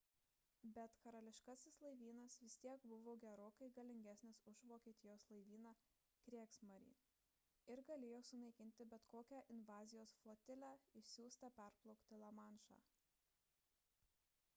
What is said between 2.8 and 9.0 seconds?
buvo gerokai galingesnis už vokietijos laivyną kriegsmarine ir galėjo sunaikinti